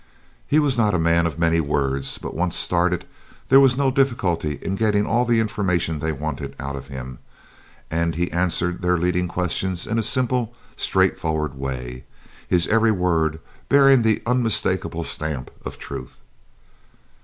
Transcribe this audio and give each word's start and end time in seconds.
He 0.47 0.57
was 0.57 0.79
not 0.79 0.95
a 0.95 0.97
man 0.97 1.27
of 1.27 1.37
many 1.37 1.59
words, 1.59 2.17
but, 2.17 2.33
once 2.33 2.55
started, 2.55 3.05
there 3.49 3.59
was 3.59 3.77
no 3.77 3.91
difficulty 3.91 4.57
in 4.59 4.73
getting 4.73 5.05
all 5.05 5.25
the 5.25 5.39
information 5.39 5.99
they 5.99 6.11
wanted 6.11 6.55
out 6.59 6.75
of 6.75 6.87
him, 6.87 7.19
and 7.91 8.15
he 8.15 8.31
answered 8.31 8.81
their 8.81 8.97
leading 8.97 9.27
questions 9.27 9.85
in 9.85 9.99
a 9.99 10.01
simple, 10.01 10.55
straightforward 10.75 11.53
way, 11.55 12.03
his 12.47 12.65
every 12.69 12.89
word 12.91 13.39
bearing 13.69 14.01
the 14.01 14.23
unmistakable 14.25 15.03
stamp 15.03 15.51
of 15.63 15.77
truth. 15.77 16.17